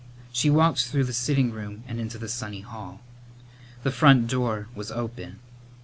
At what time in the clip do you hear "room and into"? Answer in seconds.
1.51-2.17